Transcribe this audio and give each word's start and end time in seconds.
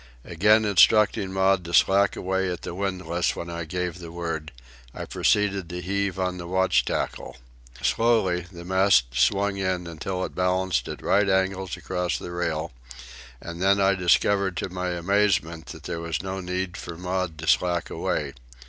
Again 0.25 0.65
instructing 0.65 1.31
Maud 1.31 1.63
to 1.65 1.75
slack 1.75 2.15
away 2.15 2.51
at 2.51 2.63
the 2.63 2.73
windlass 2.73 3.35
when 3.35 3.51
I 3.51 3.65
gave 3.65 3.99
the 3.99 4.11
word, 4.11 4.51
I 4.95 5.05
proceeded 5.05 5.69
to 5.69 5.79
heave 5.79 6.17
on 6.17 6.39
the 6.39 6.47
watch 6.47 6.83
tackle. 6.85 7.37
Slowly 7.83 8.47
the 8.51 8.65
mast 8.65 9.13
swung 9.13 9.57
in 9.57 9.85
until 9.85 10.25
it 10.25 10.33
balanced 10.33 10.87
at 10.87 11.03
right 11.03 11.29
angles 11.29 11.77
across 11.77 12.17
the 12.17 12.31
rail; 12.31 12.71
and 13.39 13.61
then 13.61 13.79
I 13.79 13.93
discovered 13.93 14.57
to 14.57 14.69
my 14.71 14.89
amazement 14.89 15.67
that 15.67 15.83
there 15.83 16.01
was 16.01 16.23
no 16.23 16.39
need 16.39 16.77
for 16.77 16.97
Maud 16.97 17.37
to 17.37 17.45
slack 17.45 17.91
away. 17.91 18.33